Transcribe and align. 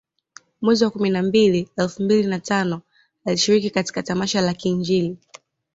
Mwezi 0.61 0.83
wa 0.83 0.89
kumi 0.89 1.09
na 1.09 1.23
mbili 1.23 1.69
elfu 1.77 2.03
mbili 2.03 2.27
na 2.27 2.39
tano 2.39 2.81
alishiriki 3.25 3.69
katika 3.69 4.03
tamasha 4.03 4.41
la 4.41 4.53
kiinjili 4.53 5.17